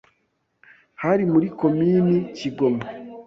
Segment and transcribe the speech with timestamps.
[1.01, 2.83] hari muri Komini Kigoma